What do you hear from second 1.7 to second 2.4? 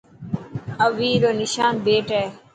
بيٽ هي.